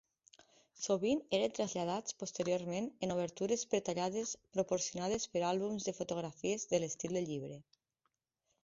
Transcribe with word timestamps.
Sovint 0.85 1.19
eren 1.39 1.51
traslladats 1.59 2.15
posteriorment 2.21 2.89
en 3.09 3.15
obertures 3.17 3.67
pretallades 3.75 4.33
proporcionades 4.57 5.29
per 5.37 5.45
àlbums 5.53 5.89
de 5.91 5.95
fotografies 6.03 6.69
de 6.75 6.83
l'estil 6.83 7.19
de 7.21 7.27
llibre. 7.31 7.63